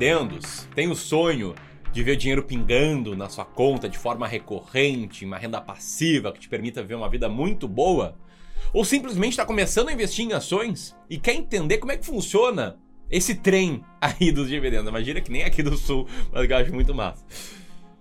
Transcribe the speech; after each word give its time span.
dividendos? 0.00 0.66
Tem 0.74 0.90
o 0.90 0.94
sonho 0.94 1.54
de 1.92 2.02
ver 2.02 2.16
dinheiro 2.16 2.42
pingando 2.42 3.14
na 3.14 3.28
sua 3.28 3.44
conta 3.44 3.86
de 3.86 3.98
forma 3.98 4.26
recorrente, 4.26 5.26
uma 5.26 5.36
renda 5.36 5.60
passiva 5.60 6.32
que 6.32 6.40
te 6.40 6.48
permita 6.48 6.82
ver 6.82 6.94
uma 6.94 7.10
vida 7.10 7.28
muito 7.28 7.68
boa? 7.68 8.16
Ou 8.72 8.82
simplesmente 8.82 9.32
está 9.32 9.44
começando 9.44 9.90
a 9.90 9.92
investir 9.92 10.24
em 10.24 10.32
ações 10.32 10.96
e 11.10 11.18
quer 11.18 11.34
entender 11.34 11.76
como 11.76 11.92
é 11.92 11.98
que 11.98 12.06
funciona 12.06 12.78
esse 13.10 13.34
trem 13.34 13.84
aí 14.00 14.32
dos 14.32 14.48
dividendos? 14.48 14.88
Imagina 14.88 15.20
que 15.20 15.30
nem 15.30 15.42
aqui 15.42 15.62
do 15.62 15.76
Sul, 15.76 16.08
mas 16.32 16.48
eu 16.48 16.56
acho 16.56 16.72
muito 16.72 16.94
massa. 16.94 17.22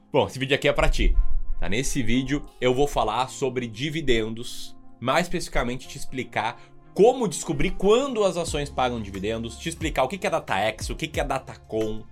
Bom, 0.09 0.25
esse 0.25 0.39
vídeo 0.39 0.55
aqui 0.55 0.69
é 0.69 0.73
para 0.73 0.87
ti. 0.87 1.13
Tá? 1.59 1.67
Nesse 1.67 2.01
vídeo 2.01 2.45
eu 2.61 2.73
vou 2.73 2.87
falar 2.87 3.27
sobre 3.27 3.67
dividendos, 3.67 4.73
mais 5.01 5.25
especificamente 5.25 5.85
te 5.85 5.97
explicar 5.97 6.61
como 6.99 7.29
descobrir 7.29 7.71
quando 7.71 8.25
as 8.25 8.35
ações 8.35 8.69
pagam 8.69 9.01
dividendos, 9.01 9.57
te 9.57 9.69
explicar 9.69 10.03
o 10.03 10.09
que 10.09 10.27
é 10.27 10.29
DataX, 10.29 10.89
o 10.89 10.97
que 10.97 11.17
é 11.17 11.23
DataCon, 11.23 12.03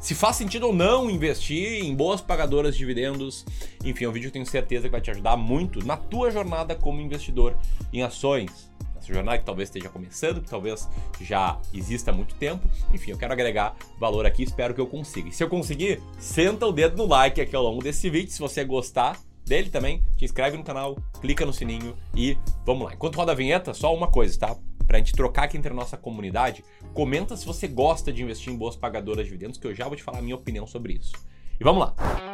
se 0.00 0.14
faz 0.14 0.36
sentido 0.36 0.68
ou 0.68 0.72
não 0.72 1.10
investir 1.10 1.84
em 1.84 1.94
boas 1.94 2.22
pagadoras 2.22 2.72
de 2.72 2.78
dividendos. 2.78 3.44
Enfim, 3.84 4.06
é 4.06 4.08
um 4.08 4.12
vídeo 4.12 4.28
que 4.28 4.32
tenho 4.32 4.46
certeza 4.46 4.84
que 4.84 4.90
vai 4.90 5.02
te 5.02 5.10
ajudar 5.10 5.36
muito 5.36 5.84
na 5.84 5.98
tua 5.98 6.30
jornada 6.30 6.74
como 6.74 6.98
investidor 6.98 7.54
em 7.92 8.02
ações. 8.02 8.72
Essa 8.96 9.12
jornada 9.12 9.36
que 9.36 9.44
talvez 9.44 9.68
esteja 9.68 9.90
começando, 9.90 10.40
que 10.40 10.48
talvez 10.48 10.88
já 11.20 11.60
exista 11.74 12.10
há 12.10 12.14
muito 12.14 12.34
tempo. 12.36 12.66
Enfim, 12.94 13.10
eu 13.10 13.18
quero 13.18 13.34
agregar 13.34 13.76
valor 14.00 14.24
aqui, 14.24 14.44
espero 14.44 14.72
que 14.72 14.80
eu 14.80 14.86
consiga. 14.86 15.28
E 15.28 15.32
se 15.32 15.44
eu 15.44 15.48
conseguir, 15.50 16.00
senta 16.18 16.66
o 16.66 16.72
dedo 16.72 16.96
no 16.96 17.04
like 17.06 17.38
aqui 17.38 17.54
ao 17.54 17.62
longo 17.62 17.82
desse 17.82 18.08
vídeo. 18.08 18.32
Se 18.32 18.40
você 18.40 18.64
gostar, 18.64 19.20
dele 19.44 19.70
também, 19.70 20.02
te 20.16 20.24
inscreve 20.24 20.56
no 20.56 20.64
canal, 20.64 20.96
clica 21.20 21.44
no 21.44 21.52
sininho 21.52 21.96
e 22.14 22.36
vamos 22.64 22.86
lá. 22.86 22.94
Enquanto 22.94 23.16
roda 23.16 23.32
a 23.32 23.34
vinheta, 23.34 23.74
só 23.74 23.94
uma 23.94 24.08
coisa, 24.08 24.38
tá? 24.38 24.56
para 24.86 24.98
a 24.98 25.00
gente 25.00 25.12
trocar 25.12 25.44
aqui 25.44 25.56
entre 25.56 25.72
a 25.72 25.74
nossa 25.74 25.96
comunidade, 25.96 26.62
comenta 26.92 27.36
se 27.36 27.46
você 27.46 27.66
gosta 27.66 28.12
de 28.12 28.22
investir 28.22 28.52
em 28.52 28.56
boas 28.56 28.76
pagadoras 28.76 29.24
de 29.24 29.30
dividendos, 29.30 29.58
que 29.58 29.66
eu 29.66 29.74
já 29.74 29.86
vou 29.86 29.96
te 29.96 30.02
falar 30.02 30.18
a 30.18 30.22
minha 30.22 30.36
opinião 30.36 30.66
sobre 30.66 30.94
isso. 30.94 31.12
E 31.58 31.64
vamos 31.64 31.80
lá! 31.80 32.31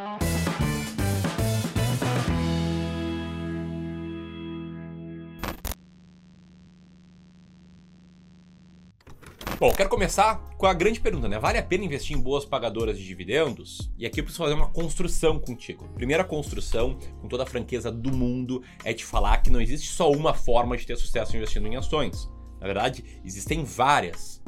Bom, 9.61 9.73
quero 9.73 9.89
começar 9.89 10.37
com 10.57 10.67
a 10.67 10.73
grande 10.73 11.01
pergunta, 11.01 11.27
né? 11.27 11.37
Vale 11.37 11.59
a 11.59 11.63
pena 11.65 11.85
investir 11.85 12.17
em 12.17 12.21
boas 12.21 12.45
pagadoras 12.45 12.97
de 12.97 13.05
dividendos? 13.05 13.91
E 13.99 14.07
aqui 14.07 14.21
eu 14.21 14.25
preciso 14.25 14.45
fazer 14.45 14.55
uma 14.55 14.69
construção 14.69 15.37
contigo. 15.41 15.89
Primeira 15.97 16.23
construção, 16.23 16.97
com 17.21 17.27
toda 17.27 17.43
a 17.43 17.47
franqueza 17.47 17.91
do 17.91 18.13
mundo, 18.13 18.63
é 18.85 18.95
te 18.95 19.05
falar 19.05 19.39
que 19.39 19.51
não 19.51 19.61
existe 19.61 19.89
só 19.89 20.13
uma 20.13 20.33
forma 20.33 20.77
de 20.77 20.87
ter 20.87 20.95
sucesso 20.95 21.37
investindo 21.37 21.67
em 21.67 21.75
ações. 21.75 22.31
Na 22.61 22.67
verdade, 22.67 23.05
existem 23.25 23.65
várias. 23.65 24.41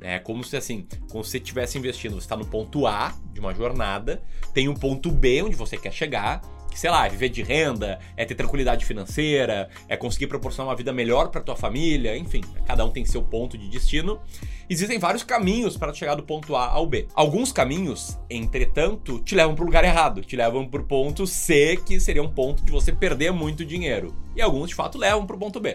É 0.00 0.20
como 0.20 0.44
se 0.44 0.56
assim, 0.56 0.86
como 1.10 1.24
se 1.24 1.32
você 1.32 1.38
estivesse 1.38 1.76
investindo, 1.76 2.12
você 2.12 2.18
está 2.18 2.36
no 2.36 2.46
ponto 2.46 2.86
A 2.86 3.12
de 3.32 3.40
uma 3.40 3.52
jornada, 3.52 4.22
tem 4.52 4.68
um 4.68 4.74
ponto 4.74 5.10
B 5.10 5.42
onde 5.42 5.56
você 5.56 5.76
quer 5.76 5.92
chegar, 5.92 6.40
sei 6.74 6.90
lá, 6.90 7.06
é 7.06 7.08
viver 7.08 7.28
de 7.28 7.42
renda, 7.42 7.98
é 8.16 8.24
ter 8.24 8.34
tranquilidade 8.34 8.84
financeira, 8.84 9.68
é 9.88 9.96
conseguir 9.96 10.26
proporcionar 10.26 10.70
uma 10.70 10.76
vida 10.76 10.92
melhor 10.92 11.28
para 11.28 11.40
tua 11.40 11.56
família, 11.56 12.16
enfim, 12.16 12.40
cada 12.66 12.84
um 12.84 12.90
tem 12.90 13.04
seu 13.04 13.22
ponto 13.22 13.56
de 13.56 13.68
destino. 13.68 14.20
Existem 14.68 14.98
vários 14.98 15.22
caminhos 15.22 15.76
para 15.76 15.92
chegar 15.92 16.14
do 16.14 16.22
ponto 16.22 16.56
A 16.56 16.68
ao 16.68 16.86
B. 16.86 17.06
Alguns 17.14 17.52
caminhos, 17.52 18.18
entretanto, 18.30 19.20
te 19.20 19.34
levam 19.34 19.54
para 19.54 19.62
o 19.62 19.66
lugar 19.66 19.84
errado, 19.84 20.22
te 20.22 20.36
levam 20.36 20.66
para 20.66 20.80
o 20.80 20.84
ponto 20.84 21.26
C, 21.26 21.76
que 21.84 22.00
seria 22.00 22.22
um 22.22 22.30
ponto 22.30 22.64
de 22.64 22.72
você 22.72 22.92
perder 22.92 23.32
muito 23.32 23.64
dinheiro. 23.64 24.14
E 24.34 24.40
alguns, 24.40 24.70
de 24.70 24.74
fato, 24.74 24.98
levam 24.98 25.26
para 25.26 25.36
o 25.36 25.38
ponto 25.38 25.60
B. 25.60 25.74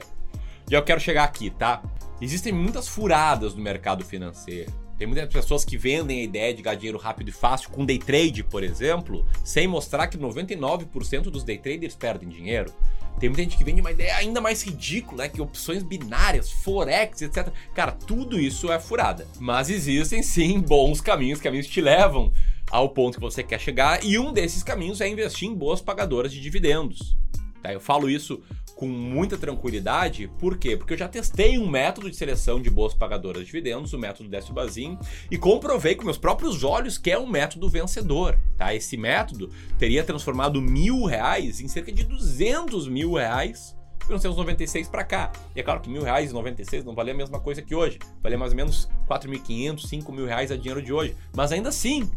E 0.69 0.73
eu 0.73 0.83
quero 0.83 0.99
chegar 0.99 1.23
aqui, 1.23 1.49
tá? 1.49 1.81
Existem 2.21 2.51
muitas 2.51 2.87
furadas 2.87 3.53
no 3.55 3.61
mercado 3.61 4.03
financeiro. 4.03 4.88
Tem 4.99 5.07
muitas 5.07 5.31
pessoas 5.31 5.63
que 5.63 5.77
vendem 5.77 6.19
a 6.19 6.23
ideia 6.23 6.53
de 6.53 6.61
ganhar 6.61 6.75
dinheiro 6.75 6.97
rápido 6.97 7.29
e 7.29 7.31
fácil 7.31 7.69
com 7.69 7.85
day 7.85 7.97
trade, 7.97 8.43
por 8.43 8.65
exemplo, 8.65 9.25
sem 9.45 9.65
mostrar 9.65 10.07
que 10.07 10.17
99% 10.17 11.21
dos 11.29 11.41
day 11.41 11.57
traders 11.57 11.95
perdem 11.95 12.27
dinheiro. 12.27 12.73
Tem 13.17 13.29
muita 13.29 13.43
gente 13.43 13.55
que 13.55 13.63
vende 13.63 13.79
uma 13.79 13.91
ideia 13.91 14.17
ainda 14.17 14.41
mais 14.41 14.61
ridícula, 14.61 15.23
né? 15.23 15.29
Que 15.29 15.41
opções 15.41 15.83
binárias, 15.83 16.51
forex, 16.51 17.21
etc. 17.21 17.47
Cara, 17.73 17.93
tudo 17.93 18.37
isso 18.37 18.69
é 18.69 18.77
furada. 18.77 19.25
Mas 19.39 19.69
existem 19.69 20.21
sim 20.21 20.59
bons 20.59 20.99
caminhos, 20.99 21.39
caminhos 21.39 21.67
que 21.67 21.73
te 21.73 21.81
levam 21.81 22.31
ao 22.69 22.89
ponto 22.89 23.15
que 23.15 23.21
você 23.21 23.41
quer 23.41 23.59
chegar, 23.59 24.03
e 24.03 24.19
um 24.19 24.33
desses 24.33 24.63
caminhos 24.63 24.99
é 24.99 25.07
investir 25.07 25.47
em 25.47 25.55
boas 25.55 25.81
pagadoras 25.81 26.31
de 26.31 26.41
dividendos. 26.41 27.17
Tá? 27.61 27.73
Eu 27.73 27.79
falo 27.79 28.09
isso 28.09 28.41
com 28.75 28.87
muita 28.87 29.37
tranquilidade, 29.37 30.31
por 30.39 30.57
quê? 30.57 30.77
Porque 30.77 30.93
eu 30.93 30.97
já 30.97 31.07
testei 31.07 31.59
um 31.59 31.69
método 31.69 32.09
de 32.09 32.15
seleção 32.15 32.61
de 32.61 32.69
boas 32.69 32.93
pagadoras 32.93 33.41
de 33.41 33.47
dividendos, 33.47 33.91
o 33.91 33.99
método 33.99 34.29
Décio 34.29 34.53
Bazin, 34.53 34.97
e 35.29 35.37
comprovei 35.37 35.95
com 35.95 36.05
meus 36.05 36.17
próprios 36.17 36.63
olhos 36.63 36.97
que 36.97 37.11
é 37.11 37.19
um 37.19 37.27
método 37.27 37.67
vencedor. 37.69 38.39
Tá? 38.57 38.73
Esse 38.73 38.95
método 38.95 39.49
teria 39.77 40.01
transformado 40.01 40.61
mil 40.61 41.03
reais 41.03 41.59
em 41.59 41.67
cerca 41.67 41.91
de 41.91 42.03
200 42.03 42.87
mil 42.87 43.15
reais 43.15 43.75
de 43.99 44.07
1996 44.07 44.87
para 44.87 45.03
cá. 45.03 45.31
E 45.53 45.59
é 45.59 45.63
claro 45.63 45.81
que 45.81 45.89
mil 45.89 46.03
reais 46.03 46.31
e 46.31 46.33
96 46.33 46.85
não 46.85 46.95
valia 46.95 47.13
a 47.13 47.17
mesma 47.17 47.39
coisa 47.39 47.61
que 47.61 47.75
hoje. 47.75 47.99
Valia 48.23 48.37
mais 48.37 48.53
ou 48.53 48.57
menos 48.57 48.89
4.500, 49.09 49.87
5 49.87 50.11
mil 50.13 50.25
reais 50.25 50.51
a 50.51 50.55
dinheiro 50.55 50.81
de 50.81 50.93
hoje. 50.93 51.17
Mas 51.35 51.51
ainda 51.51 51.67
assim, 51.67 52.09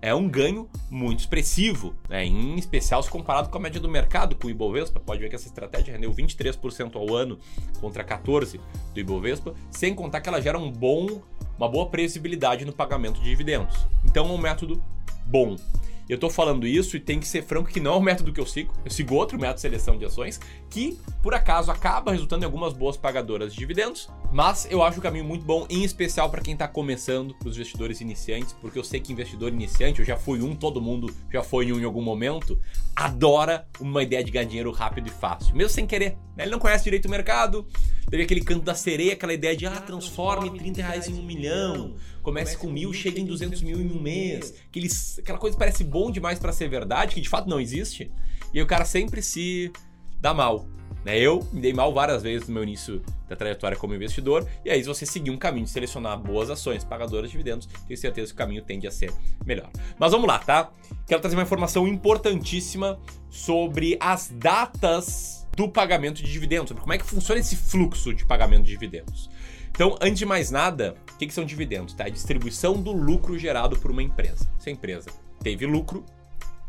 é 0.00 0.14
um 0.14 0.28
ganho 0.28 0.68
muito 0.90 1.20
expressivo, 1.20 1.94
né? 2.08 2.24
em 2.24 2.56
especial 2.56 3.02
se 3.02 3.10
comparado 3.10 3.48
com 3.48 3.58
a 3.58 3.60
média 3.60 3.80
do 3.80 3.88
mercado, 3.88 4.36
com 4.36 4.46
o 4.46 4.50
Ibovespa. 4.50 5.00
Pode 5.00 5.20
ver 5.20 5.28
que 5.28 5.34
essa 5.34 5.46
estratégia 5.46 5.92
rendeu 5.92 6.12
23% 6.12 6.96
ao 6.96 7.14
ano 7.14 7.38
contra 7.80 8.04
14% 8.04 8.60
do 8.94 9.00
Ibovespa, 9.00 9.54
sem 9.70 9.94
contar 9.94 10.20
que 10.20 10.28
ela 10.28 10.40
gera 10.40 10.58
um 10.58 10.70
bom, 10.70 11.22
uma 11.58 11.68
boa 11.68 11.86
previsibilidade 11.88 12.64
no 12.64 12.72
pagamento 12.72 13.20
de 13.20 13.28
dividendos. 13.28 13.86
Então 14.04 14.28
é 14.28 14.32
um 14.32 14.38
método 14.38 14.82
bom. 15.26 15.56
Eu 16.08 16.18
tô 16.18 16.30
falando 16.30 16.66
isso 16.66 16.96
e 16.96 17.00
tem 17.00 17.18
que 17.18 17.26
ser 17.26 17.42
franco 17.42 17.68
que 17.68 17.80
não 17.80 17.94
é 17.94 17.96
o 17.96 18.00
método 18.00 18.32
que 18.32 18.40
eu 18.40 18.46
sigo. 18.46 18.72
Eu 18.84 18.90
sigo 18.90 19.14
outro 19.14 19.36
método 19.38 19.56
de 19.56 19.60
seleção 19.62 19.98
de 19.98 20.04
ações 20.04 20.40
que, 20.70 20.98
por 21.22 21.34
acaso, 21.34 21.70
acaba 21.70 22.12
resultando 22.12 22.42
em 22.42 22.44
algumas 22.44 22.72
boas 22.72 22.96
pagadoras 22.96 23.52
de 23.52 23.58
dividendos, 23.58 24.08
mas 24.32 24.68
eu 24.70 24.82
acho 24.82 24.98
o 24.98 25.02
caminho 25.02 25.24
muito 25.24 25.44
bom, 25.44 25.66
em 25.68 25.82
especial 25.82 26.30
para 26.30 26.40
quem 26.42 26.52
está 26.52 26.68
começando, 26.68 27.34
para 27.34 27.48
os 27.48 27.56
investidores 27.56 28.00
iniciantes, 28.00 28.52
porque 28.52 28.78
eu 28.78 28.84
sei 28.84 29.00
que 29.00 29.12
investidor 29.12 29.52
iniciante, 29.52 30.00
eu 30.00 30.06
já 30.06 30.16
fui 30.16 30.42
um, 30.42 30.54
todo 30.54 30.80
mundo 30.80 31.12
já 31.32 31.42
foi 31.42 31.72
um 31.72 31.80
em 31.80 31.84
algum 31.84 32.02
momento, 32.02 32.58
adora 32.94 33.66
uma 33.80 34.02
ideia 34.02 34.22
de 34.22 34.30
ganhar 34.30 34.44
dinheiro 34.44 34.70
rápido 34.70 35.08
e 35.08 35.10
fácil, 35.10 35.56
mesmo 35.56 35.70
sem 35.70 35.86
querer. 35.86 36.16
Né? 36.36 36.44
Ele 36.44 36.50
não 36.50 36.58
conhece 36.58 36.84
direito 36.84 37.06
o 37.06 37.10
mercado, 37.10 37.66
teve 38.10 38.22
aquele 38.22 38.42
canto 38.42 38.62
da 38.62 38.74
sereia, 38.74 39.14
aquela 39.14 39.32
ideia 39.32 39.56
de 39.56 39.66
ah, 39.66 39.80
transforme 39.80 40.50
30 40.50 40.82
reais 40.82 41.08
em 41.08 41.14
um 41.14 41.22
milhão, 41.22 41.96
comece 42.22 42.56
com 42.56 42.68
mil, 42.68 42.92
chegue 42.92 43.20
em 43.20 43.24
200 43.24 43.62
mil 43.62 43.80
em 43.80 43.90
um 43.90 44.00
mês, 44.00 44.54
aqueles, 44.68 45.18
aquela 45.18 45.38
coisa 45.38 45.56
parece 45.56 45.84
bom 45.96 46.10
demais 46.10 46.38
para 46.38 46.52
ser 46.52 46.68
verdade, 46.68 47.14
que 47.14 47.22
de 47.22 47.28
fato 47.28 47.48
não 47.48 47.58
existe, 47.58 48.12
e 48.52 48.60
o 48.60 48.66
cara 48.66 48.84
sempre 48.84 49.22
se 49.22 49.72
dá 50.20 50.34
mal. 50.34 50.66
Né? 51.02 51.18
Eu 51.18 51.48
me 51.50 51.58
dei 51.58 51.72
mal 51.72 51.90
várias 51.94 52.22
vezes 52.22 52.48
no 52.48 52.52
meu 52.52 52.64
início 52.64 53.02
da 53.26 53.34
trajetória 53.34 53.78
como 53.78 53.94
investidor, 53.94 54.46
e 54.62 54.68
aí 54.68 54.82
você 54.82 55.06
seguir 55.06 55.30
um 55.30 55.38
caminho 55.38 55.64
de 55.64 55.70
selecionar 55.70 56.18
boas 56.18 56.50
ações 56.50 56.84
pagadoras 56.84 57.30
de 57.30 57.32
dividendos, 57.32 57.66
tenho 57.88 57.98
certeza 57.98 58.26
que 58.26 58.34
o 58.34 58.36
caminho 58.36 58.60
tende 58.60 58.86
a 58.86 58.90
ser 58.90 59.10
melhor. 59.46 59.70
Mas 59.98 60.12
vamos 60.12 60.28
lá, 60.28 60.38
tá? 60.38 60.70
Quero 61.06 61.22
trazer 61.22 61.34
uma 61.34 61.44
informação 61.44 61.88
importantíssima 61.88 63.00
sobre 63.30 63.96
as 63.98 64.28
datas 64.28 65.48
do 65.56 65.66
pagamento 65.66 66.22
de 66.22 66.30
dividendos, 66.30 66.68
sobre 66.68 66.82
como 66.82 66.92
é 66.92 66.98
que 66.98 67.06
funciona 67.06 67.40
esse 67.40 67.56
fluxo 67.56 68.12
de 68.12 68.26
pagamento 68.26 68.64
de 68.64 68.70
dividendos. 68.70 69.30
Então, 69.70 69.96
antes 69.98 70.18
de 70.18 70.26
mais 70.26 70.50
nada, 70.50 70.94
o 71.14 71.16
que, 71.16 71.26
que 71.26 71.32
são 71.32 71.44
dividendos? 71.44 71.94
Tá? 71.94 72.04
A 72.04 72.10
distribuição 72.10 72.82
do 72.82 72.92
lucro 72.92 73.38
gerado 73.38 73.78
por 73.78 73.90
uma 73.90 74.02
empresa. 74.02 74.46
Se 74.58 74.68
a 74.68 74.72
empresa 74.72 75.10
teve 75.46 75.64
lucro, 75.64 76.04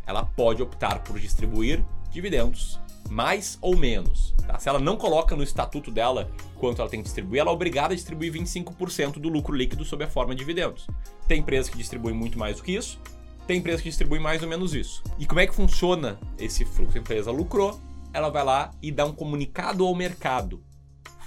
ela 0.06 0.24
pode 0.24 0.62
optar 0.62 1.00
por 1.00 1.19
distribuir 1.19 1.84
dividendos 2.12 2.80
mais 3.10 3.57
ou 3.60 3.75
menos. 3.75 4.36
Tá? 4.46 4.60
Se 4.60 4.69
ela 4.69 4.78
não 4.78 4.96
coloca 4.96 5.36
no 5.36 5.42
estatuto 5.42 5.90
dela 5.90 6.30
quanto 6.57 6.80
ela 6.80 6.90
tem 6.90 7.00
que 7.00 7.06
distribuir, 7.06 7.42
ela 7.42 7.50
é 7.50 7.54
obrigada 7.54 7.94
a 7.94 7.96
distribuir 7.96 8.31
25% 8.31 9.13
do 9.13 9.30
lucro 9.30 9.56
líquido 9.56 9.84
sob 9.84 10.04
a 10.04 10.07
forma 10.07 10.36
de 10.36 10.40
dividendos. 10.40 10.86
Tem 11.28 11.40
empresas 11.40 11.69
que 11.72 11.78
distribuem 11.78 12.13
muito 12.13 12.38
mais 12.38 12.57
do 12.57 12.63
que 12.63 12.74
isso, 12.74 13.01
tem 13.48 13.57
empresas 13.57 13.81
que 13.81 13.90
distribuem 13.90 14.22
mais 14.22 14.44
ou 14.44 14.48
menos 14.48 14.75
isso. 14.75 15.01
E 15.18 15.25
como 15.25 15.40
é 15.40 15.48
que 15.48 15.56
funciona 15.56 16.19
esse 16.38 16.63
fluxo? 16.63 17.00
A 17.00 17.01
empresa 17.01 17.31
lucrou, 17.31 17.81
ela 18.13 18.30
vai 18.30 18.44
lá 18.44 18.69
e 18.80 18.92
dá 18.92 19.06
um 19.06 19.13
comunicado 19.13 19.84
ao 19.84 19.96
mercado 19.96 20.62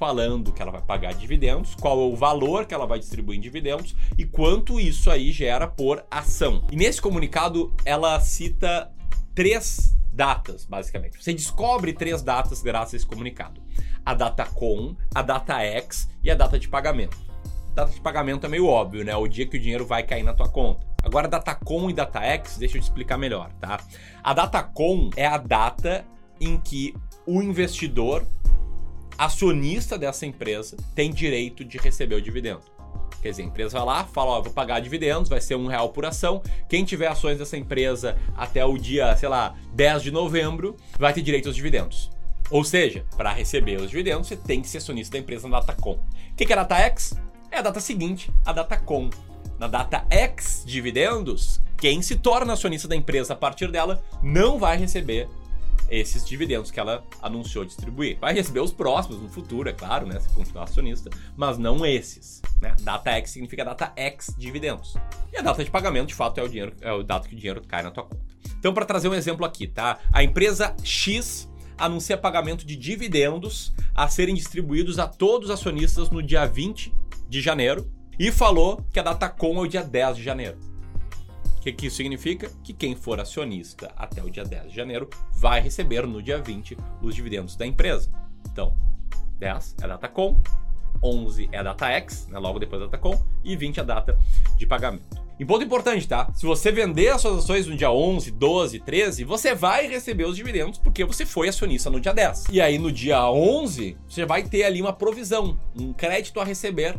falando 0.01 0.51
que 0.51 0.63
ela 0.63 0.73
vai 0.73 0.81
pagar 0.81 1.13
dividendos, 1.13 1.75
qual 1.75 2.01
é 2.01 2.05
o 2.05 2.17
valor 2.17 2.65
que 2.65 2.73
ela 2.73 2.87
vai 2.87 2.99
distribuir 2.99 3.37
em 3.37 3.43
dividendos 3.43 3.95
e 4.17 4.25
quanto 4.25 4.81
isso 4.81 5.11
aí 5.11 5.31
gera 5.31 5.67
por 5.67 6.03
ação. 6.11 6.65
E 6.73 6.77
nesse 6.77 7.03
comunicado 7.03 7.71
ela 7.85 8.19
cita 8.19 8.91
três 9.35 9.95
datas, 10.11 10.65
basicamente. 10.65 11.23
Você 11.23 11.35
descobre 11.35 11.93
três 11.93 12.23
datas 12.23 12.63
graças 12.63 12.95
a 12.95 12.97
esse 12.97 13.07
comunicado: 13.07 13.63
a 14.05 14.15
data 14.15 14.47
com, 14.47 14.97
a 15.15 15.21
data 15.21 15.61
X 15.61 16.09
e 16.25 16.31
a 16.31 16.35
data 16.35 16.59
de 16.59 16.67
pagamento. 16.67 17.19
Data 17.75 17.93
de 17.93 18.01
pagamento 18.01 18.47
é 18.47 18.49
meio 18.49 18.67
óbvio, 18.67 19.05
né? 19.05 19.15
O 19.15 19.29
dia 19.29 19.47
que 19.47 19.59
o 19.59 19.61
dinheiro 19.61 19.87
vai 19.87 20.03
cair 20.03 20.23
na 20.23 20.33
tua 20.33 20.49
conta. 20.49 20.87
Agora, 21.03 21.29
data 21.29 21.55
com 21.55 21.91
e 21.91 21.93
data 21.93 22.21
X, 22.21 22.57
deixa 22.57 22.79
eu 22.79 22.81
te 22.81 22.85
explicar 22.85 23.19
melhor, 23.19 23.53
tá? 23.61 23.79
A 24.25 24.33
data 24.33 24.63
com 24.63 25.11
é 25.15 25.27
a 25.27 25.37
data 25.37 26.07
em 26.41 26.59
que 26.59 26.95
o 27.27 27.43
investidor, 27.43 28.27
acionista 29.21 29.99
dessa 29.99 30.25
empresa, 30.25 30.79
tem 30.95 31.13
direito 31.13 31.63
de 31.63 31.77
receber 31.77 32.15
o 32.15 32.23
dividendo. 32.23 32.63
Quer 33.21 33.29
dizer, 33.29 33.43
a 33.43 33.45
empresa 33.45 33.79
vai 33.79 33.87
lá, 33.87 34.05
fala, 34.05 34.31
ó, 34.31 34.41
vou 34.41 34.51
pagar 34.51 34.81
dividendos, 34.81 35.29
vai 35.29 35.43
ser 35.43 35.57
um 35.57 35.67
real 35.67 35.91
por 35.91 36.07
ação. 36.07 36.43
Quem 36.71 36.87
tiver 36.87 37.07
ações 37.07 37.39
dessa 37.39 37.55
empresa 37.59 38.17
até 38.35 38.65
o 38.65 38.79
dia, 38.79 39.15
sei 39.19 39.29
lá, 39.29 39.55
10 39.75 40.05
de 40.05 40.11
novembro, 40.11 40.75
vai 40.99 41.13
ter 41.13 41.21
direito 41.21 41.49
aos 41.49 41.55
dividendos. 41.55 42.11
Ou 42.51 42.65
seja, 42.65 43.05
para 43.15 43.31
receber 43.31 43.79
os 43.79 43.91
dividendos, 43.91 44.27
você 44.27 44.37
tem 44.39 44.63
que 44.63 44.69
ser 44.69 44.79
acionista 44.79 45.13
da 45.13 45.19
empresa 45.19 45.47
na 45.47 45.61
data 45.61 45.75
com. 45.79 45.93
O 45.93 46.01
que 46.35 46.51
é 46.51 46.53
a 46.55 46.63
data 46.63 46.77
X? 46.77 47.15
É 47.53 47.59
a 47.59 47.63
data 47.63 47.79
seguinte, 47.79 48.33
a 48.47 48.55
data 48.55 48.79
com. 48.79 49.11
Na 49.59 49.69
data 49.69 50.03
X 50.09 50.65
dividendos, 50.67 51.61
quem 51.77 52.01
se 52.01 52.17
torna 52.17 52.55
acionista 52.55 52.89
da 52.89 52.97
empresa 52.97 53.35
a 53.35 53.37
partir 53.37 53.71
dela 53.71 54.03
não 54.23 54.59
vai 54.59 54.79
receber 54.79 55.29
esses 55.91 56.25
dividendos 56.25 56.71
que 56.71 56.79
ela 56.79 57.05
anunciou 57.21 57.65
distribuir. 57.65 58.19
Vai 58.21 58.33
receber 58.33 58.61
os 58.61 58.73
próximos 58.73 59.21
no 59.21 59.29
futuro, 59.29 59.69
é 59.69 59.73
claro, 59.73 60.07
né? 60.07 60.21
Se 60.21 60.29
continuar 60.31 60.65
acionista, 60.65 61.11
mas 61.37 61.59
não 61.59 61.85
esses. 61.85 62.41
Né? 62.61 62.75
Data 62.81 63.11
X 63.11 63.31
significa 63.31 63.65
data 63.65 63.93
X 63.97 64.35
dividendos. 64.39 64.95
E 65.33 65.37
a 65.37 65.43
data 65.43 65.65
de 65.65 65.71
pagamento, 65.71 66.09
de 66.09 66.15
fato, 66.15 66.39
é 66.39 66.43
o 66.43 66.49
dinheiro, 66.49 66.73
é 66.81 66.93
o 66.93 67.03
dado 67.03 67.29
que 67.29 67.35
o 67.35 67.39
dinheiro 67.39 67.63
cai 67.67 67.83
na 67.83 67.91
tua 67.91 68.05
conta. 68.05 68.25
Então, 68.59 68.73
para 68.73 68.85
trazer 68.85 69.09
um 69.09 69.15
exemplo 69.15 69.45
aqui, 69.45 69.67
tá? 69.67 69.99
A 70.13 70.23
empresa 70.23 70.77
X 70.85 71.51
anuncia 71.77 72.17
pagamento 72.17 72.65
de 72.65 72.77
dividendos 72.77 73.73
a 73.95 74.07
serem 74.07 74.35
distribuídos 74.35 74.99
a 74.99 75.09
todos 75.09 75.49
os 75.49 75.55
acionistas 75.55 76.11
no 76.11 76.23
dia 76.23 76.47
20 76.47 76.95
de 77.29 77.41
janeiro 77.41 77.91
e 78.19 78.31
falou 78.31 78.85
que 78.93 79.01
a 79.01 79.03
data 79.03 79.29
com 79.31 79.57
é 79.57 79.61
o 79.61 79.67
dia 79.67 79.83
10 79.83 80.19
de 80.19 80.23
janeiro. 80.23 80.70
O 81.61 81.63
que, 81.63 81.73
que 81.73 81.87
isso 81.89 81.97
significa? 81.97 82.51
Que 82.65 82.73
quem 82.73 82.97
for 82.97 83.21
acionista 83.21 83.93
até 83.95 84.25
o 84.25 84.31
dia 84.31 84.45
10 84.45 84.71
de 84.71 84.75
janeiro 84.75 85.11
vai 85.35 85.61
receber 85.61 86.07
no 86.07 86.23
dia 86.23 86.41
20 86.41 86.75
os 87.03 87.15
dividendos 87.15 87.55
da 87.55 87.67
empresa. 87.67 88.11
Então, 88.51 88.75
10 89.39 89.77
é 89.79 89.85
a 89.85 89.89
data 89.89 90.09
com, 90.09 90.39
11 91.05 91.51
é 91.53 91.59
a 91.59 91.63
data 91.63 91.87
X, 91.91 92.27
né, 92.29 92.39
logo 92.39 92.59
depois 92.59 92.81
da 92.81 92.87
data 92.87 92.97
com, 92.97 93.23
e 93.45 93.55
20 93.57 93.77
é 93.77 93.81
a 93.83 93.85
data 93.85 94.19
de 94.57 94.67
pagamento. 94.67 95.23
E 95.39 95.45
ponto 95.45 95.63
importante, 95.63 96.09
tá? 96.09 96.33
Se 96.35 96.47
você 96.47 96.73
vender 96.73 97.09
as 97.09 97.21
suas 97.21 97.45
ações 97.45 97.67
no 97.67 97.77
dia 97.77 97.91
11, 97.91 98.31
12, 98.31 98.81
13, 98.81 99.25
você 99.25 99.55
vai 99.55 99.87
receber 99.87 100.25
os 100.25 100.37
dividendos 100.37 100.79
porque 100.79 101.05
você 101.05 101.27
foi 101.27 101.51
acionista 101.51 101.91
no 101.91 102.01
dia 102.01 102.15
10. 102.15 102.47
E 102.51 102.59
aí 102.59 102.79
no 102.79 102.91
dia 102.91 103.31
11, 103.31 103.99
você 104.09 104.25
vai 104.25 104.43
ter 104.45 104.65
ali 104.65 104.81
uma 104.81 104.95
provisão, 104.95 105.59
um 105.79 105.93
crédito 105.93 106.41
a 106.41 106.45
receber 106.45 106.99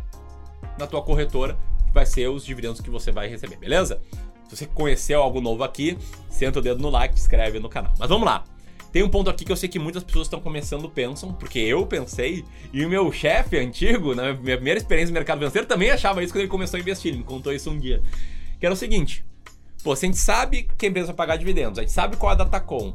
na 0.78 0.86
tua 0.86 1.02
corretora, 1.02 1.58
que 1.88 1.92
vai 1.92 2.06
ser 2.06 2.30
os 2.30 2.46
dividendos 2.46 2.80
que 2.80 2.92
você 2.92 3.12
vai 3.12 3.28
receber, 3.28 3.58
beleza? 3.58 4.00
Se 4.52 4.58
você 4.58 4.66
conheceu 4.66 5.22
algo 5.22 5.40
novo 5.40 5.64
aqui, 5.64 5.98
senta 6.30 6.60
o 6.60 6.62
dedo 6.62 6.82
no 6.82 6.90
like, 6.90 7.16
se 7.16 7.22
inscreve 7.22 7.58
no 7.58 7.70
canal. 7.70 7.94
Mas 7.98 8.10
vamos 8.10 8.26
lá. 8.26 8.44
Tem 8.92 9.02
um 9.02 9.08
ponto 9.08 9.30
aqui 9.30 9.46
que 9.46 9.52
eu 9.52 9.56
sei 9.56 9.70
que 9.70 9.80
muitas 9.80 10.04
pessoas 10.04 10.28
estão 10.28 10.42
começando 10.42 10.90
pensam, 10.90 11.32
porque 11.32 11.58
eu 11.60 11.86
pensei, 11.86 12.44
e 12.74 12.84
o 12.84 12.90
meu 12.90 13.10
chefe 13.14 13.58
antigo, 13.58 14.14
na 14.14 14.34
minha 14.34 14.58
primeira 14.58 14.78
experiência 14.78 15.12
no 15.12 15.14
mercado 15.14 15.38
financeiro, 15.38 15.66
também 15.66 15.90
achava 15.90 16.22
isso 16.22 16.34
quando 16.34 16.42
ele 16.42 16.50
começou 16.50 16.78
a 16.78 16.82
investir. 16.82 17.12
Ele 17.12 17.20
me 17.20 17.24
contou 17.24 17.54
isso 17.54 17.72
um 17.72 17.80
dia. 17.80 18.04
Que 18.60 18.66
era 18.66 18.74
o 18.76 18.78
seguinte: 18.78 19.24
pô, 19.82 19.96
se 19.96 20.06
a 20.06 20.08
gente 20.08 20.18
sabe 20.18 20.68
que 20.78 20.86
a 20.86 20.90
empresa 20.90 21.08
vai 21.08 21.16
pagar 21.16 21.38
dividendos, 21.38 21.80
a 21.80 21.84
gente 21.84 21.94
sabe 21.94 22.18
qual 22.18 22.32
é 22.32 22.36
a 22.36 22.38
Datacom, 22.40 22.94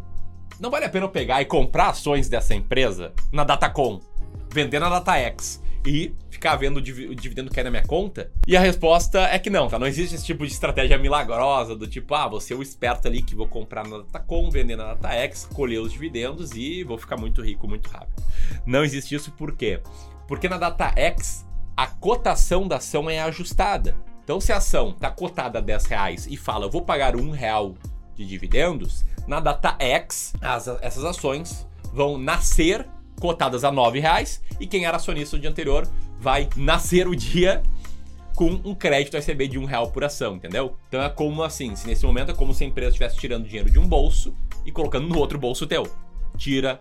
não 0.61 0.71
vale 0.71 0.85
a 0.85 0.91
pena 0.91 1.07
eu 1.07 1.11
pegar 1.11 1.41
e 1.41 1.47
comprar 1.47 1.89
ações 1.89 2.29
dessa 2.29 2.55
empresa 2.55 3.15
na 3.33 3.45
Datacom, 3.45 3.99
vender 4.53 4.79
na 4.79 4.91
DataX 4.91 5.63
e 5.87 6.13
ficar 6.37 6.55
vendo 6.57 6.77
o 6.77 6.83
dividendo 7.15 7.51
cair 7.51 7.65
na 7.65 7.71
minha 7.71 7.83
conta? 7.83 8.31
E 8.47 8.57
a 8.57 8.61
resposta 8.61 9.21
é 9.21 9.39
que 9.39 9.49
não, 9.49 9.69
tá? 9.69 9.79
Não 9.79 9.87
existe 9.87 10.15
esse 10.15 10.25
tipo 10.25 10.47
de 10.47 10.53
estratégia 10.53 10.99
milagrosa 10.99 11.75
do 11.75 11.87
tipo, 11.87 12.15
ah, 12.15 12.29
você 12.29 12.53
é 12.53 12.57
o 12.57 12.63
esperto 12.63 13.09
ali 13.09 13.23
que 13.23 13.35
vou 13.35 13.49
comprar 13.49 13.89
na 13.89 13.99
Datacom, 13.99 14.51
vender 14.51 14.77
na 14.77 14.95
DataX, 14.95 15.47
colher 15.47 15.81
os 15.81 15.93
dividendos 15.93 16.53
e 16.53 16.85
vou 16.85 16.99
ficar 16.99 17.17
muito 17.17 17.43
rico 17.43 17.67
muito 17.67 17.89
rápido. 17.89 18.23
Não 18.67 18.85
existe 18.85 19.15
isso 19.15 19.33
por 19.33 19.53
quê? 19.57 19.81
Porque 20.29 20.49
na 20.49 20.59
DataX 20.59 21.47
a 21.75 21.87
cotação 21.87 22.69
da 22.69 22.77
ação 22.77 23.09
é 23.09 23.21
ajustada. 23.21 23.97
Então, 24.23 24.41
se 24.41 24.53
a 24.53 24.57
ação 24.57 24.91
está 24.91 25.11
cotada 25.11 25.59
a 25.59 25.63
10 25.63 25.85
reais 25.87 26.27
e 26.27 26.37
fala, 26.37 26.67
eu 26.67 26.71
vou 26.71 26.83
pagar 26.83 27.17
um 27.17 27.31
real 27.31 27.75
de 28.15 28.27
dividendos, 28.27 29.05
na 29.27 29.41
DataX, 29.41 30.33
as, 30.41 30.69
essas 30.83 31.05
ações 31.05 31.67
vão 31.93 32.19
nascer 32.19 32.87
cotadas 33.21 33.65
a 33.65 33.71
R$ 33.71 34.01
reais 34.01 34.43
e 34.61 34.67
quem 34.67 34.85
era 34.85 34.97
acionista 34.97 35.37
no 35.37 35.41
dia 35.41 35.51
anterior 35.51 35.89
vai 36.19 36.49
nascer 36.57 37.09
o 37.09 37.15
dia 37.15 37.63
com 38.35 38.61
um 38.65 38.75
crédito 38.75 39.17
a 39.17 39.19
receber 39.19 39.49
de 39.49 39.59
um 39.59 39.65
real 39.65 39.91
por 39.91 40.05
ação, 40.05 40.37
entendeu? 40.37 40.77
Então 40.89 41.03
é 41.03 41.09
como 41.09 41.43
assim, 41.43 41.75
se 41.75 41.87
nesse 41.87 42.05
momento 42.05 42.33
é 42.33 42.35
como 42.35 42.53
se 42.53 42.65
a 42.65 42.67
empresa 42.67 42.91
estivesse 42.91 43.17
tirando 43.17 43.47
dinheiro 43.47 43.71
de 43.71 43.79
um 43.79 43.87
bolso 43.87 44.35
e 44.65 44.71
colocando 44.71 45.09
no 45.09 45.19
outro 45.19 45.39
bolso 45.39 45.67
teu. 45.67 45.85
Tira 46.37 46.81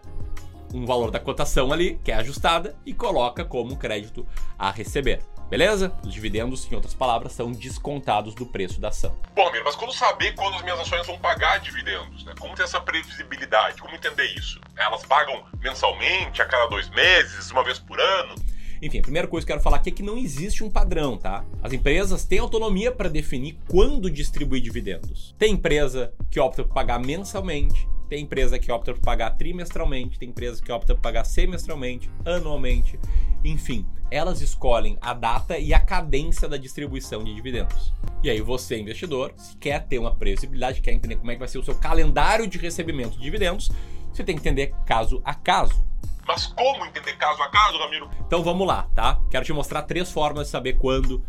um 0.73 0.85
valor 0.85 1.11
da 1.11 1.19
cotação 1.19 1.71
ali, 1.71 1.97
que 2.03 2.11
é 2.11 2.15
ajustada, 2.15 2.75
e 2.85 2.93
coloca 2.93 3.45
como 3.45 3.77
crédito 3.77 4.27
a 4.59 4.69
receber. 4.69 5.21
Beleza? 5.49 5.93
Os 6.03 6.13
dividendos, 6.13 6.69
em 6.71 6.75
outras 6.75 6.93
palavras, 6.93 7.33
são 7.33 7.51
descontados 7.51 8.33
do 8.33 8.45
preço 8.45 8.81
da 8.81 8.87
ação. 8.87 9.15
Bom, 9.35 9.47
amigo, 9.47 9.63
mas 9.63 9.75
como 9.75 9.91
saber 9.91 10.33
quando 10.33 10.55
as 10.55 10.63
minhas 10.63 10.79
ações 10.79 11.05
vão 11.05 11.19
pagar 11.19 11.59
dividendos? 11.59 12.25
Né? 12.25 12.33
Como 12.39 12.55
ter 12.55 12.63
essa 12.63 12.81
previsibilidade? 12.81 13.79
Como 13.79 13.95
entender 13.95 14.25
isso? 14.35 14.59
Elas 14.75 15.05
pagam 15.05 15.45
mensalmente, 15.59 16.41
a 16.41 16.45
cada 16.45 16.65
dois 16.67 16.89
meses, 16.89 17.51
uma 17.51 17.63
vez 17.63 17.77
por 17.77 17.99
ano? 17.99 18.35
Enfim, 18.81 18.99
a 18.99 19.03
primeira 19.03 19.27
coisa 19.27 19.45
que 19.45 19.51
eu 19.51 19.55
quero 19.55 19.63
falar 19.63 19.77
aqui 19.77 19.89
é 19.89 19.91
que 19.91 20.03
não 20.03 20.17
existe 20.17 20.63
um 20.63 20.69
padrão, 20.69 21.17
tá? 21.17 21.45
As 21.63 21.71
empresas 21.71 22.25
têm 22.25 22.39
autonomia 22.39 22.91
para 22.91 23.09
definir 23.09 23.57
quando 23.69 24.09
distribuir 24.09 24.61
dividendos. 24.61 25.33
Tem 25.37 25.53
empresa 25.53 26.13
que 26.29 26.39
opta 26.39 26.63
por 26.63 26.73
pagar 26.73 26.99
mensalmente, 26.99 27.87
tem 28.09 28.23
empresa 28.23 28.59
que 28.59 28.71
opta 28.71 28.93
por 28.93 29.01
pagar 29.01 29.31
trimestralmente, 29.31 30.19
tem 30.19 30.29
empresa 30.29 30.61
que 30.61 30.71
opta 30.71 30.95
por 30.95 31.01
pagar 31.01 31.23
semestralmente, 31.23 32.09
anualmente. 32.25 32.99
Enfim, 33.43 33.85
elas 34.09 34.41
escolhem 34.41 34.97
a 35.01 35.13
data 35.13 35.57
e 35.57 35.73
a 35.73 35.79
cadência 35.79 36.47
da 36.47 36.57
distribuição 36.57 37.23
de 37.23 37.33
dividendos. 37.33 37.93
E 38.23 38.29
aí 38.29 38.41
você, 38.41 38.77
investidor, 38.77 39.33
se 39.37 39.55
quer 39.57 39.85
ter 39.85 39.99
uma 39.99 40.15
previsibilidade, 40.15 40.81
quer 40.81 40.93
entender 40.93 41.15
como 41.15 41.31
é 41.31 41.35
que 41.35 41.39
vai 41.39 41.47
ser 41.47 41.59
o 41.59 41.63
seu 41.63 41.75
calendário 41.75 42.47
de 42.47 42.57
recebimento 42.57 43.17
de 43.17 43.23
dividendos, 43.23 43.71
você 44.11 44.23
tem 44.23 44.35
que 44.35 44.41
entender 44.41 44.73
caso 44.85 45.21
a 45.23 45.33
caso. 45.33 45.85
Mas 46.27 46.47
como 46.47 46.85
entender 46.85 47.15
caso 47.17 47.41
a 47.41 47.49
caso, 47.49 47.77
Ramiro? 47.77 48.09
Então 48.25 48.41
vamos 48.43 48.65
lá, 48.65 48.89
tá? 48.95 49.19
Quero 49.29 49.45
te 49.45 49.53
mostrar 49.53 49.83
três 49.83 50.11
formas 50.11 50.47
de 50.47 50.51
saber 50.51 50.73
quando 50.73 51.23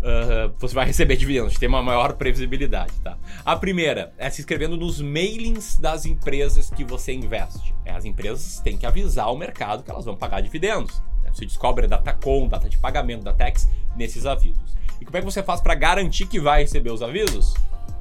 uh, 0.00 0.52
você 0.58 0.74
vai 0.74 0.86
receber 0.86 1.16
dividendos, 1.16 1.56
ter 1.56 1.66
uma 1.66 1.82
maior 1.82 2.14
previsibilidade, 2.14 2.92
tá? 3.02 3.16
A 3.44 3.56
primeira 3.56 4.12
é 4.18 4.28
se 4.30 4.40
inscrevendo 4.40 4.76
nos 4.76 5.00
mailings 5.00 5.78
das 5.78 6.04
empresas 6.06 6.70
que 6.70 6.84
você 6.84 7.12
investe. 7.12 7.74
É, 7.84 7.92
as 7.92 8.04
empresas 8.04 8.60
têm 8.60 8.76
que 8.76 8.86
avisar 8.86 9.32
o 9.32 9.36
mercado 9.36 9.82
que 9.82 9.90
elas 9.90 10.04
vão 10.04 10.16
pagar 10.16 10.40
dividendos. 10.40 11.02
Né? 11.22 11.30
Você 11.32 11.44
descobre 11.44 11.84
a 11.84 11.88
data 11.88 12.12
com, 12.12 12.48
data 12.48 12.68
de 12.68 12.78
pagamento, 12.78 13.22
da 13.22 13.32
tax 13.32 13.68
nesses 13.96 14.26
avisos. 14.26 14.76
E 15.00 15.04
como 15.04 15.16
é 15.16 15.20
que 15.20 15.26
você 15.26 15.42
faz 15.42 15.60
para 15.60 15.74
garantir 15.74 16.26
que 16.26 16.40
vai 16.40 16.62
receber 16.62 16.90
os 16.90 17.02
avisos? 17.02 17.54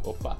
Opa, 0.04 0.38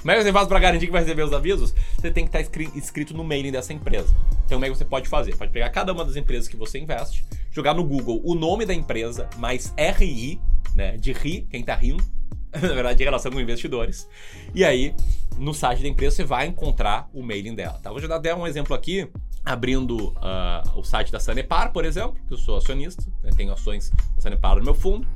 como 0.00 0.12
é 0.12 0.16
que 0.16 0.22
você 0.22 0.32
faz 0.32 0.48
para 0.48 0.58
garantir 0.58 0.86
que 0.86 0.92
vai 0.92 1.02
receber 1.02 1.22
os 1.22 1.32
avisos? 1.32 1.74
Você 1.96 2.10
tem 2.10 2.26
que 2.26 2.36
estar 2.36 2.50
tá 2.50 2.62
inscrito 2.74 3.14
no 3.14 3.22
mailing 3.22 3.52
dessa 3.52 3.72
empresa. 3.72 4.14
Então, 4.46 4.56
como 4.56 4.64
é 4.64 4.70
que 4.70 4.76
você 4.76 4.84
pode 4.84 5.08
fazer? 5.08 5.36
Pode 5.36 5.52
pegar 5.52 5.68
cada 5.68 5.92
uma 5.92 6.04
das 6.04 6.16
empresas 6.16 6.48
que 6.48 6.56
você 6.56 6.78
investe, 6.78 7.24
jogar 7.52 7.74
no 7.74 7.84
Google 7.84 8.20
o 8.24 8.34
nome 8.34 8.64
da 8.64 8.72
empresa 8.72 9.28
mais 9.36 9.74
RI, 9.98 10.40
né? 10.80 10.96
De 10.96 11.12
rir, 11.12 11.46
quem 11.50 11.62
tá 11.62 11.74
rindo, 11.74 12.02
na 12.52 12.68
verdade, 12.72 12.98
de 12.98 13.04
relação 13.04 13.30
com 13.30 13.38
investidores. 13.38 14.08
E 14.54 14.64
aí, 14.64 14.94
no 15.38 15.52
site 15.52 15.82
da 15.82 15.88
empresa, 15.88 16.16
você 16.16 16.24
vai 16.24 16.46
encontrar 16.46 17.08
o 17.12 17.22
mailing 17.22 17.54
dela. 17.54 17.78
Tá? 17.82 17.90
Vou 17.90 18.00
dar 18.08 18.16
até 18.16 18.34
um 18.34 18.46
exemplo 18.46 18.74
aqui, 18.74 19.08
abrindo 19.44 20.08
uh, 20.08 20.78
o 20.78 20.82
site 20.82 21.12
da 21.12 21.20
Sanepar, 21.20 21.72
por 21.72 21.84
exemplo, 21.84 22.16
que 22.26 22.32
eu 22.32 22.38
sou 22.38 22.56
acionista, 22.56 23.04
né? 23.22 23.30
tenho 23.36 23.52
ações 23.52 23.90
da 24.16 24.22
Sanepar 24.22 24.56
no 24.56 24.64
meu 24.64 24.74
fundo. 24.74 25.06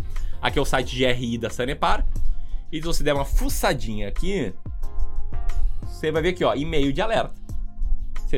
Aqui 0.41 0.59
é 0.59 0.63
o 0.63 0.67
site 0.67 0.95
de 0.95 1.07
RI 1.07 1.39
da 1.39 1.49
Sanepar. 1.49 2.07
E 2.71 2.77
se 2.77 2.87
você 2.87 3.03
der 3.03 3.15
uma 3.15 3.25
fuçadinha 3.25 4.09
aqui, 4.09 4.53
você 5.83 6.13
vai 6.13 6.21
ver 6.21 6.31
aqui, 6.31 6.45
ó, 6.45 6.55
e-mail 6.55 6.93
de 6.93 7.01
alerta 7.01 7.45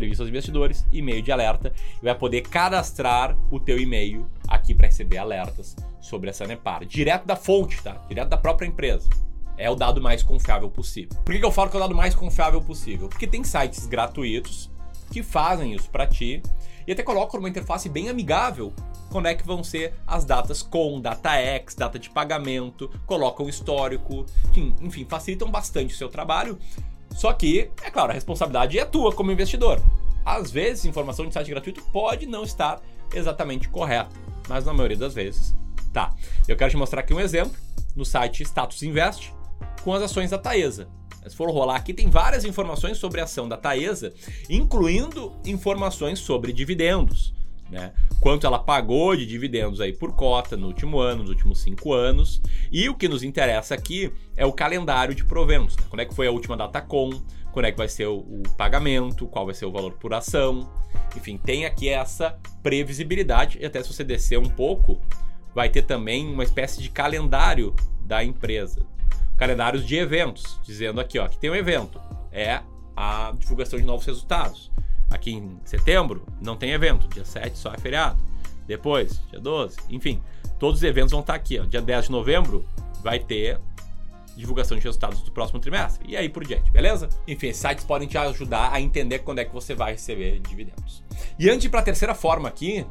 serviço 0.00 0.22
aos 0.22 0.28
investidores, 0.28 0.86
e-mail 0.92 1.22
de 1.22 1.32
alerta, 1.32 1.72
e 2.00 2.04
vai 2.04 2.14
poder 2.14 2.42
cadastrar 2.42 3.36
o 3.50 3.58
teu 3.58 3.78
e-mail 3.78 4.28
aqui 4.66 4.74
para 4.74 4.86
receber 4.86 5.18
alertas 5.18 5.76
sobre 6.00 6.28
a 6.28 6.32
Sanepar, 6.32 6.84
direto 6.84 7.24
da 7.24 7.36
fonte, 7.36 7.80
tá? 7.80 7.94
Direto 8.08 8.28
da 8.28 8.36
própria 8.36 8.66
empresa. 8.66 9.08
É 9.56 9.70
o 9.70 9.76
dado 9.76 10.02
mais 10.02 10.22
confiável 10.22 10.68
possível. 10.68 11.16
Por 11.24 11.32
que, 11.32 11.38
que 11.38 11.44
eu 11.46 11.52
falo 11.52 11.70
que 11.70 11.76
é 11.76 11.78
o 11.78 11.82
dado 11.82 11.94
mais 11.94 12.14
confiável 12.14 12.60
possível? 12.60 13.08
Porque 13.08 13.26
tem 13.26 13.42
sites 13.42 13.86
gratuitos 13.86 14.70
que 15.10 15.22
fazem 15.22 15.72
isso 15.72 15.88
para 15.88 16.06
ti 16.06 16.42
e 16.86 16.92
até 16.92 17.02
colocam 17.02 17.40
uma 17.40 17.48
interface 17.48 17.88
bem 17.88 18.08
amigável 18.08 18.72
quando 19.10 19.26
é 19.26 19.34
que 19.34 19.46
vão 19.46 19.62
ser 19.62 19.94
as 20.06 20.24
datas 20.24 20.62
com, 20.62 21.00
data 21.00 21.36
X, 21.36 21.74
data 21.74 21.98
de 21.98 22.10
pagamento, 22.10 22.90
colocam 23.06 23.48
histórico, 23.48 24.26
enfim 24.82 25.06
facilitam 25.08 25.48
bastante 25.48 25.94
o 25.94 25.96
seu 25.96 26.08
trabalho 26.08 26.58
só 27.14 27.32
que, 27.32 27.70
é 27.82 27.90
claro, 27.90 28.10
a 28.10 28.14
responsabilidade 28.14 28.78
é 28.78 28.84
tua 28.84 29.10
como 29.10 29.32
investidor. 29.32 29.80
Às 30.24 30.50
vezes, 30.50 30.84
informação 30.84 31.26
de 31.26 31.32
site 31.32 31.50
gratuito 31.50 31.82
pode 31.92 32.26
não 32.26 32.42
estar 32.42 32.80
exatamente 33.14 33.68
correta, 33.68 34.10
mas 34.48 34.64
na 34.64 34.72
maioria 34.72 34.96
das 34.96 35.14
vezes 35.14 35.54
tá. 35.92 36.14
Eu 36.46 36.56
quero 36.56 36.70
te 36.70 36.76
mostrar 36.76 37.00
aqui 37.00 37.14
um 37.14 37.20
exemplo 37.20 37.56
no 37.94 38.04
site 38.04 38.42
Status 38.42 38.82
Invest 38.82 39.32
com 39.82 39.94
as 39.94 40.02
ações 40.02 40.30
da 40.30 40.38
Taesa. 40.38 40.88
Se 41.26 41.34
for 41.34 41.50
rolar 41.50 41.76
aqui, 41.76 41.92
tem 41.92 42.08
várias 42.08 42.44
informações 42.44 42.98
sobre 42.98 43.20
a 43.20 43.24
ação 43.24 43.48
da 43.48 43.56
Taesa, 43.56 44.12
incluindo 44.48 45.32
informações 45.44 46.18
sobre 46.18 46.52
dividendos. 46.52 47.34
Né? 47.70 47.92
Quanto 48.20 48.46
ela 48.46 48.58
pagou 48.58 49.16
de 49.16 49.26
dividendos 49.26 49.80
aí 49.80 49.92
por 49.92 50.12
cota 50.12 50.56
no 50.56 50.66
último 50.66 50.98
ano, 50.98 51.22
nos 51.22 51.30
últimos 51.30 51.60
cinco 51.60 51.92
anos. 51.92 52.40
E 52.70 52.88
o 52.88 52.94
que 52.94 53.08
nos 53.08 53.22
interessa 53.22 53.74
aqui 53.74 54.12
é 54.36 54.46
o 54.46 54.52
calendário 54.52 55.14
de 55.14 55.24
proventos. 55.24 55.76
Né? 55.76 55.84
Quando 55.88 56.00
é 56.00 56.04
que 56.04 56.14
foi 56.14 56.26
a 56.26 56.30
última 56.30 56.56
data 56.56 56.80
com, 56.80 57.10
quando 57.52 57.66
é 57.66 57.72
que 57.72 57.78
vai 57.78 57.88
ser 57.88 58.06
o, 58.06 58.18
o 58.18 58.42
pagamento, 58.56 59.26
qual 59.26 59.46
vai 59.46 59.54
ser 59.54 59.66
o 59.66 59.72
valor 59.72 59.92
por 59.94 60.14
ação. 60.14 60.68
Enfim, 61.16 61.36
tem 61.36 61.66
aqui 61.66 61.88
essa 61.88 62.38
previsibilidade. 62.62 63.58
E 63.60 63.64
até 63.64 63.82
se 63.82 63.92
você 63.92 64.04
descer 64.04 64.38
um 64.38 64.48
pouco, 64.48 65.00
vai 65.54 65.68
ter 65.68 65.82
também 65.82 66.30
uma 66.32 66.44
espécie 66.44 66.82
de 66.82 66.88
calendário 66.88 67.74
da 68.00 68.22
empresa. 68.22 68.86
Calendários 69.36 69.84
de 69.84 69.96
eventos, 69.96 70.60
dizendo 70.62 71.00
aqui, 71.00 71.18
ó, 71.18 71.28
que 71.28 71.38
tem 71.38 71.50
um 71.50 71.54
evento. 71.54 72.00
É 72.30 72.60
a 72.96 73.32
divulgação 73.36 73.78
de 73.78 73.84
novos 73.84 74.06
resultados. 74.06 74.70
Aqui 75.10 75.32
em 75.32 75.60
setembro 75.64 76.26
não 76.40 76.56
tem 76.56 76.72
evento, 76.72 77.08
dia 77.08 77.24
7 77.24 77.56
só 77.56 77.72
é 77.72 77.78
feriado. 77.78 78.22
Depois, 78.66 79.20
dia 79.30 79.40
12, 79.40 79.76
enfim, 79.90 80.20
todos 80.58 80.78
os 80.78 80.82
eventos 80.82 81.12
vão 81.12 81.20
estar 81.20 81.34
aqui. 81.34 81.58
Ó. 81.58 81.64
Dia 81.64 81.80
10 81.80 82.06
de 82.06 82.10
novembro 82.10 82.64
vai 83.02 83.18
ter 83.18 83.60
divulgação 84.36 84.76
de 84.76 84.84
resultados 84.84 85.22
do 85.22 85.30
próximo 85.30 85.58
trimestre. 85.58 86.04
E 86.08 86.16
aí 86.16 86.28
por 86.28 86.44
diante, 86.44 86.70
beleza? 86.70 87.08
Enfim, 87.26 87.52
sites 87.52 87.84
podem 87.84 88.06
te 88.06 88.18
ajudar 88.18 88.72
a 88.72 88.80
entender 88.80 89.20
quando 89.20 89.38
é 89.38 89.44
que 89.44 89.52
você 89.52 89.74
vai 89.74 89.92
receber 89.92 90.40
dividendos. 90.40 91.02
E 91.38 91.48
antes 91.48 91.62
de 91.62 91.66
ir 91.68 91.70
para 91.70 91.80
a 91.80 91.84
terceira 91.84 92.14
forma 92.14 92.48
aqui, 92.48 92.84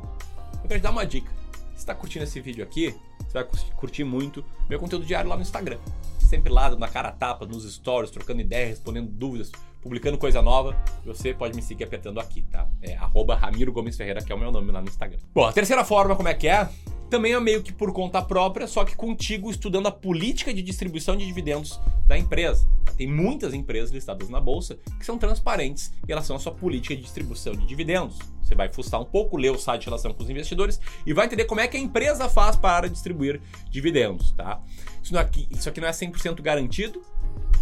eu 0.63 0.67
quero 0.67 0.79
te 0.79 0.83
dar 0.83 0.91
uma 0.91 1.05
dica. 1.05 1.29
Se 1.73 1.79
está 1.79 1.93
curtindo 1.93 2.23
esse 2.23 2.39
vídeo 2.39 2.63
aqui, 2.63 2.95
você 3.19 3.33
vai 3.33 3.47
curtir 3.75 4.03
muito 4.03 4.43
meu 4.67 4.79
conteúdo 4.79 5.05
diário 5.05 5.29
lá 5.29 5.35
no 5.35 5.41
Instagram. 5.41 5.77
Sempre 6.25 6.51
lá, 6.51 6.69
na 6.75 6.87
cara 6.87 7.11
tapa, 7.11 7.45
nos 7.45 7.71
stories, 7.71 8.11
trocando 8.11 8.41
ideias, 8.41 8.69
respondendo 8.69 9.09
dúvidas, 9.09 9.51
publicando 9.81 10.17
coisa 10.17 10.41
nova, 10.41 10.75
você 11.05 11.33
pode 11.33 11.55
me 11.55 11.61
seguir 11.61 11.83
apertando 11.83 12.19
aqui, 12.19 12.41
tá? 12.51 12.67
É 12.81 12.95
arroba 12.95 13.35
Ramiro 13.35 13.71
Gomes 13.71 13.95
Ferreira, 13.95 14.21
que 14.23 14.31
é 14.31 14.35
o 14.35 14.39
meu 14.39 14.51
nome 14.51 14.71
lá 14.71 14.81
no 14.81 14.87
Instagram. 14.87 15.19
Bom, 15.33 15.45
a 15.45 15.53
terceira 15.53 15.85
forma, 15.85 16.15
como 16.15 16.27
é 16.27 16.33
que 16.33 16.47
é? 16.47 16.67
Também 17.09 17.33
é 17.33 17.39
meio 17.39 17.61
que 17.61 17.71
por 17.71 17.93
conta 17.93 18.21
própria, 18.21 18.67
só 18.67 18.83
que 18.83 18.95
contigo 18.95 19.51
estudando 19.51 19.87
a 19.87 19.91
política 19.91 20.53
de 20.53 20.61
distribuição 20.61 21.15
de 21.15 21.25
dividendos 21.25 21.79
da 22.07 22.17
empresa. 22.17 22.67
Tem 22.97 23.07
muitas 23.07 23.53
empresas 23.53 23.91
listadas 23.91 24.29
na 24.29 24.39
bolsa 24.39 24.77
que 24.97 25.05
são 25.05 25.17
transparentes 25.17 25.91
em 26.03 26.07
relação 26.07 26.35
à 26.35 26.39
sua 26.39 26.51
política 26.51 26.95
de 26.95 27.01
distribuição 27.01 27.53
de 27.53 27.65
dividendos. 27.65 28.17
Você 28.41 28.55
vai 28.55 28.71
fuçar 28.71 29.01
um 29.01 29.05
pouco, 29.05 29.37
ler 29.37 29.51
o 29.51 29.57
site 29.57 29.83
em 29.83 29.85
relação 29.85 30.13
com 30.13 30.23
os 30.23 30.29
investidores 30.29 30.79
e 31.05 31.13
vai 31.13 31.25
entender 31.25 31.45
como 31.45 31.61
é 31.61 31.67
que 31.67 31.77
a 31.77 31.79
empresa 31.79 32.29
faz 32.29 32.55
para 32.55 32.87
distribuir 32.87 33.41
dividendos, 33.69 34.31
tá? 34.33 34.61
Isso 35.03 35.17
aqui, 35.17 35.47
isso 35.51 35.67
aqui 35.67 35.81
não 35.81 35.87
é 35.87 35.91
100% 35.91 36.41
garantido, 36.41 37.01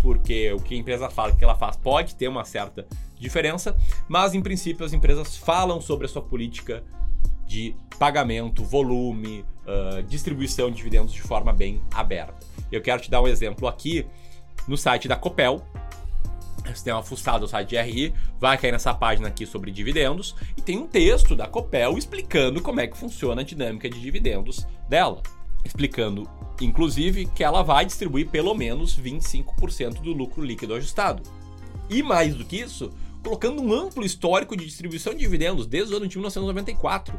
porque 0.02 0.52
o 0.52 0.60
que 0.60 0.76
a 0.76 0.78
empresa 0.78 1.10
fala, 1.10 1.34
que 1.34 1.44
ela 1.44 1.56
faz, 1.56 1.78
pode 1.78 2.16
ter 2.16 2.28
uma 2.28 2.44
certa 2.44 2.86
diferença, 3.18 3.76
mas 4.08 4.34
em 4.34 4.42
princípio 4.42 4.86
as 4.86 4.92
empresas 4.92 5.38
falam 5.38 5.80
sobre 5.80 6.06
a 6.06 6.10
sua 6.10 6.22
política 6.22 6.84
de 7.54 7.76
pagamento, 8.00 8.64
volume, 8.64 9.46
uh, 9.68 10.02
distribuição 10.02 10.72
de 10.72 10.78
dividendos 10.78 11.14
de 11.14 11.22
forma 11.22 11.54
bem 11.54 11.80
aberta. 11.94 12.36
Eu 12.72 12.82
quero 12.82 13.00
te 13.00 13.12
dar 13.12 13.22
um 13.22 13.28
exemplo 13.28 13.68
aqui 13.68 14.08
no 14.68 14.76
site 14.76 15.08
da 15.08 15.16
Copel. 15.16 15.64
Você 16.66 16.86
tem 16.86 16.94
uma 16.94 17.04
fuçada 17.04 17.40
no 17.40 17.48
site 17.48 17.70
de 17.70 17.80
RI, 17.80 18.14
vai 18.40 18.58
cair 18.58 18.72
nessa 18.72 18.94
página 18.94 19.28
aqui 19.28 19.46
sobre 19.46 19.70
dividendos 19.70 20.36
e 20.58 20.62
tem 20.62 20.80
um 20.80 20.88
texto 20.88 21.36
da 21.36 21.46
Copel 21.46 21.96
explicando 21.96 22.62
como 22.62 22.80
é 22.80 22.88
que 22.88 22.98
funciona 22.98 23.42
a 23.42 23.46
dinâmica 23.46 23.88
de 23.88 24.02
dividendos 24.02 24.66
dela 24.90 25.22
explicando, 25.64 26.30
inclusive, 26.60 27.26
que 27.28 27.44
ela 27.44 27.62
vai 27.62 27.86
distribuir 27.86 28.28
pelo 28.30 28.54
menos 28.54 29.00
25% 29.00 30.02
do 30.02 30.12
lucro 30.12 30.44
líquido 30.44 30.74
ajustado. 30.74 31.24
E 31.90 32.04
mais 32.04 32.36
do 32.36 32.44
que 32.44 32.58
isso, 32.58 32.92
colocando 33.24 33.62
um 33.62 33.74
amplo 33.74 34.06
histórico 34.06 34.58
de 34.58 34.66
distribuição 34.66 35.14
de 35.14 35.20
dividendos 35.20 35.66
desde 35.66 35.94
o 35.94 35.98
ano 35.98 36.08
de 36.08 36.18
1994. 36.18 37.18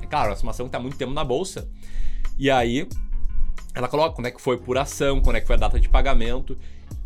É 0.00 0.06
claro, 0.06 0.32
essa 0.32 0.48
ação 0.48 0.66
está 0.66 0.78
muito 0.78 0.96
tempo 0.96 1.12
na 1.12 1.24
bolsa. 1.24 1.68
E 2.38 2.50
aí, 2.50 2.88
ela 3.74 3.88
coloca 3.88 4.14
quando 4.14 4.26
é 4.26 4.30
que 4.30 4.40
foi 4.40 4.58
por 4.58 4.78
ação, 4.78 5.20
quando 5.20 5.36
é 5.36 5.40
que 5.40 5.46
foi 5.46 5.56
a 5.56 5.58
data 5.58 5.78
de 5.78 5.88
pagamento. 5.88 6.56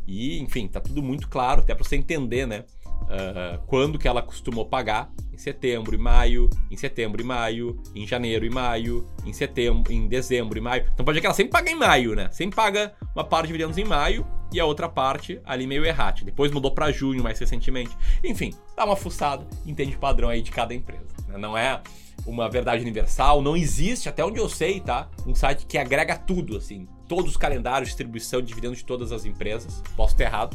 E, 0.07 0.41
enfim, 0.41 0.67
tá 0.67 0.81
tudo 0.81 1.03
muito 1.03 1.29
claro, 1.29 1.61
até 1.61 1.75
para 1.75 1.85
você 1.85 1.97
entender, 1.97 2.47
né? 2.47 2.65
Uh, 3.03 3.61
quando 3.67 3.99
que 3.99 4.07
ela 4.07 4.23
costumou 4.23 4.67
pagar 4.67 5.11
setembro 5.41 5.95
e 5.95 5.99
maio, 5.99 6.51
em 6.71 6.77
setembro 6.77 7.21
e 7.21 7.25
maio, 7.25 7.83
em 7.95 8.07
janeiro 8.07 8.45
e 8.45 8.51
maio, 8.51 9.07
em 9.25 9.33
setembro, 9.33 9.93
em 9.93 10.07
dezembro 10.07 10.59
e 10.59 10.61
maio. 10.61 10.87
Então 10.93 11.05
pode 11.05 11.17
ser 11.17 11.21
que 11.21 11.27
ela 11.27 11.35
sempre 11.35 11.53
paga 11.53 11.71
em 11.71 11.75
maio, 11.75 12.15
né? 12.15 12.29
Sempre 12.31 12.57
paga 12.57 12.93
uma 13.15 13.25
parte 13.25 13.47
de 13.47 13.53
dividendos 13.53 13.79
em 13.79 13.85
maio 13.85 14.27
e 14.53 14.61
a 14.61 14.65
outra 14.65 14.89
parte 14.89 15.41
ali 15.45 15.67
meio 15.67 15.85
errática. 15.85 16.27
Depois 16.27 16.53
mudou 16.53 16.73
para 16.73 16.93
junho 16.93 17.23
mais 17.23 17.39
recentemente. 17.39 17.97
Enfim, 18.23 18.55
dá 18.77 18.85
uma 18.85 18.97
fuçada, 18.97 19.47
entende 19.67 19.97
o 19.97 19.99
padrão 19.99 20.29
aí 20.29 20.43
de 20.43 20.51
cada 20.51 20.75
empresa. 20.75 21.07
Né? 21.27 21.39
Não 21.39 21.57
é 21.57 21.81
uma 22.27 22.49
verdade 22.51 22.83
universal, 22.83 23.41
não 23.41 23.57
existe, 23.57 24.09
até 24.09 24.23
onde 24.23 24.39
eu 24.39 24.49
sei, 24.49 24.79
tá? 24.79 25.09
Um 25.27 25.35
site 25.35 25.65
que 25.65 25.79
agrega 25.79 26.17
tudo, 26.19 26.59
assim, 26.59 26.87
todos 27.09 27.31
os 27.31 27.37
calendários, 27.39 27.89
distribuição 27.89 28.43
de 28.43 28.49
dividendos 28.49 28.79
de 28.79 28.85
todas 28.85 29.11
as 29.11 29.25
empresas. 29.25 29.83
Posso 29.97 30.15
ter 30.15 30.25
errado, 30.25 30.55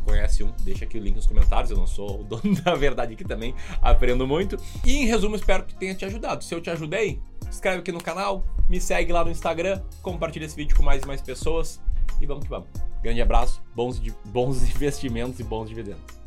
conhece 0.00 0.42
um, 0.42 0.52
deixa 0.62 0.84
aqui 0.84 0.98
o 0.98 1.00
link 1.00 1.16
nos 1.16 1.26
comentários. 1.26 1.70
Eu 1.70 1.76
não 1.76 1.86
sou 1.86 2.20
o 2.20 2.24
dono 2.24 2.54
da 2.62 2.74
verdade 2.74 3.14
aqui 3.14 3.24
também, 3.24 3.54
aprendo 3.80 4.26
muito. 4.26 4.56
E 4.84 4.96
em 4.96 5.06
resumo, 5.06 5.36
espero 5.36 5.64
que 5.64 5.74
tenha 5.74 5.94
te 5.94 6.04
ajudado. 6.04 6.44
Se 6.44 6.54
eu 6.54 6.60
te 6.60 6.70
ajudei, 6.70 7.20
inscreve 7.48 7.78
aqui 7.78 7.92
no 7.92 8.02
canal, 8.02 8.44
me 8.68 8.80
segue 8.80 9.12
lá 9.12 9.24
no 9.24 9.30
Instagram, 9.30 9.82
compartilha 10.02 10.44
esse 10.44 10.56
vídeo 10.56 10.76
com 10.76 10.82
mais 10.82 11.02
e 11.02 11.06
mais 11.06 11.20
pessoas 11.20 11.80
e 12.20 12.26
vamos 12.26 12.44
que 12.44 12.50
vamos. 12.50 12.68
Grande 13.02 13.22
abraço, 13.22 13.62
bons, 13.74 14.00
bons 14.26 14.62
investimentos 14.68 15.40
e 15.40 15.44
bons 15.44 15.68
dividendos. 15.68 16.19